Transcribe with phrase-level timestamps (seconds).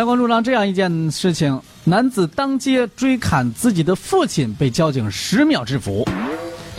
[0.00, 6.08] 来关注上这样一件事情：男子当街追砍自己的父亲，被交警十秒制服。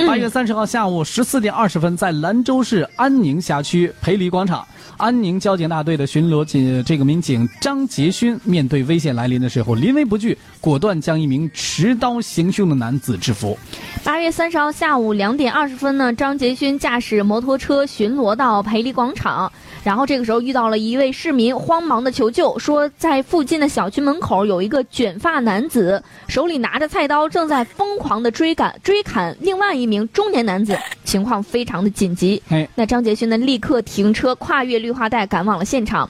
[0.08, 4.66] 八月三十号下午十四点二十分，在兰州市安宁辖区培黎广场，
[4.98, 13.58] 安宁交警大队的巡逻警这个民警张杰勋，面对危险来临的时候，临危不惧，果断将一名持刀行凶的男子制服。
[14.04, 19.52] 八月三十号下午两点二十分呢，张杰勋驾驶摩托车巡逻到培黎广场，
[19.84, 32.42] 然后这个时候遇到了一位市民，慌忙的求救，说在附近的小区门口有一个卷发男子，手里拿着菜刀，正在疯狂的追赶追砍另外一名中年男子，情况非常的紧急。
[32.48, 36.10] 哎，那张杰勋呢，立刻停车，跨越绿化带，赶往了现场。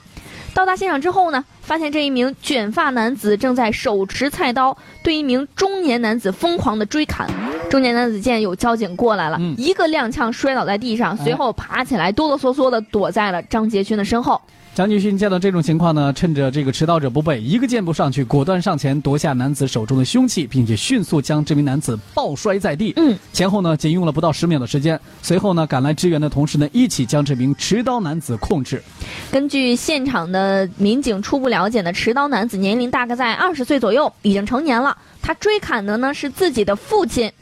[0.54, 7.28] 到达现场之后呢，发现这一名卷发男子正在手持菜刀对一名中年男子疯狂的追砍。
[7.72, 14.38] 中年男子见有交警过来了，嗯一个踉跄摔倒在地上，随后爬起来，哆哆嗦嗦的躲在了张杰勋的身后。
[14.74, 22.92] 张杰勋见到这种情况呢，趁着这个持刀者不备，一个箭步上去，果断上前夺下男子手中的凶器，并且迅速将这名男子抱摔在地。
[22.96, 25.00] 嗯，前后呢仅用了不到十秒的时间。
[25.22, 28.82] 随后呢赶来支援的同事呢一起将这名持刀男子控制。
[29.30, 34.94] 根据现场的民警初步了解呢，持刀男子年龄大概在二十岁左右，已经成年了。
[35.22, 37.32] 他追砍的呢是自己的父亲。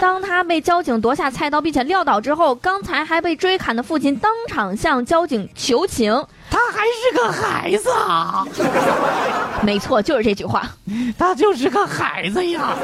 [0.00, 6.12] 当他被交警夺下菜刀并且撂倒之后，刚才还被追砍的父亲当场向交警求情。
[6.50, 8.46] 他还是个孩子啊，
[9.62, 10.62] 没错，就是这句话。
[11.18, 12.74] 他就是个孩子呀。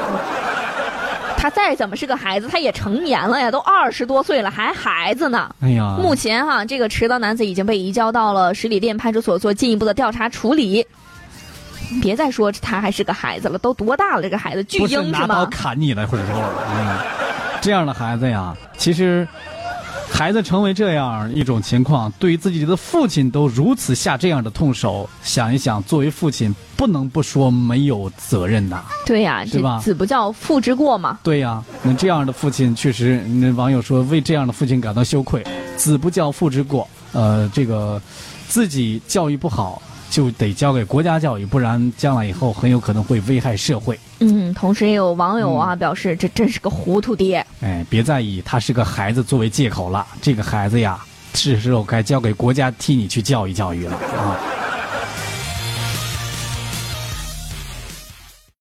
[1.37, 5.49] 他再怎么是个孩子，他也成年了呀，都二十多岁了，还孩子呢。
[5.61, 10.85] 哎呀，目前哈，这个持刀男子已经被移交到了十里店派出所做进一步的调查处理。
[12.01, 14.21] 别再说他还是个孩子了，都多大了？
[14.21, 15.45] 这个孩子巨婴是婴拿刀？
[15.45, 16.41] 砍你了，或者说，
[16.73, 16.97] 嗯，
[17.61, 19.27] 这样的孩子呀，其实。
[20.07, 28.85] 孩子成为这样一种情况，对于自己的父亲都如此下这样的痛手，想一想，作为父亲不能不说没有责任呐。
[29.05, 31.19] 对呀、这是吧子不教父之过嘛。
[31.21, 35.43] 对呀，那这样的父亲确实，那网友说为这样的父亲感到羞愧，
[35.75, 36.87] 子不教父之过。
[37.11, 38.01] 呃，这个
[38.47, 39.81] 自己教育不好，
[40.15, 43.99] 就得交给国家教育，不然将来以后很有可能会危害社会。
[44.19, 47.45] 嗯，同时也有网友啊、表示，这真是个糊涂爹。
[47.59, 50.97] 哎，别再以他是个孩子作为借口了，这个孩子呀，
[51.33, 54.39] 是时候该交给国家替你去教育教育了啊。